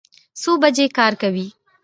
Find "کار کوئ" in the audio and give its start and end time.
0.97-1.47